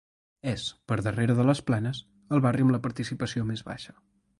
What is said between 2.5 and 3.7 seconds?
amb la participació més